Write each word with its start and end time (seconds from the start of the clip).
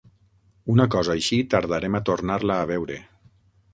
Una 0.75 0.87
cosa 0.95 1.13
així, 1.15 1.39
tardarem 1.53 1.99
a 1.99 2.03
tornar-la 2.11 2.59
a 2.63 2.67
veure. 2.73 2.99